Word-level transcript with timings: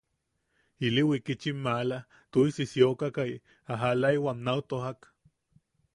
Ili 0.87 1.01
wikitchim 1.09 1.57
maala 1.67 1.99
tuʼisi 2.31 2.63
siokakai 2.71 3.33
a 3.71 3.73
jalaʼiwam 3.83 4.39
nau 4.47 4.59
tojak. 4.69 4.99